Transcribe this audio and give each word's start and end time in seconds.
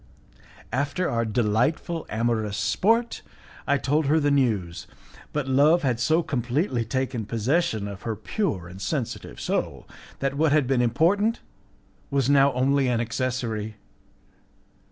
After 0.73 1.07
our 1.07 1.25
delightful 1.25 2.07
amorous 2.09 2.57
sport, 2.57 3.21
I 3.67 3.77
told 3.77 4.07
her 4.07 4.19
the 4.19 4.31
news, 4.31 4.87
but 5.31 5.47
love 5.47 5.83
had 5.83 5.99
so 5.99 6.23
completely 6.23 6.83
taken 6.83 7.23
possession 7.27 7.87
of 7.87 8.01
her 8.01 8.15
pure 8.15 8.67
and 8.67 8.81
sensitive 8.81 9.39
soul, 9.39 9.87
that 10.17 10.33
what 10.33 10.53
had 10.53 10.65
been 10.65 10.81
important 10.81 11.41
was 12.09 12.31
now 12.31 12.51
only 12.53 12.87
an 12.87 12.99
accessory. 12.99 13.75